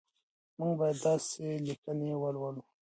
[0.57, 2.61] موږ باید داسې لیکنې ولولو.